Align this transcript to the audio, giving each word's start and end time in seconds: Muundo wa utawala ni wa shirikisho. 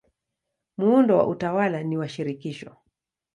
Muundo 0.77 1.17
wa 1.17 1.27
utawala 1.27 1.83
ni 1.83 1.97
wa 1.97 2.09
shirikisho. 2.09 2.77